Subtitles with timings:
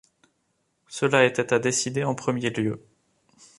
[0.87, 2.83] Cela était à décider en premier lieu.